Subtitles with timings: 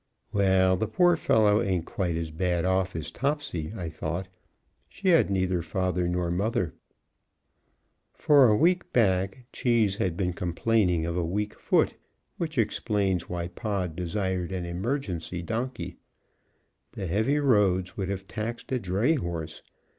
[0.33, 4.27] Well, the poor fellow ain't quite as bad off as Topsy, I thought
[4.89, 6.73] she had neither father nor mother.
[8.11, 11.93] For a week back Cheese had been complaining of a weak foot,
[12.37, 15.97] which explains why Pod desired an emergency donkey.
[16.93, 19.61] The heavy roads would have taxed a dray horse.